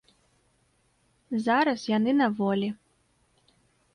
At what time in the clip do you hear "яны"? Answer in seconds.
1.97-2.11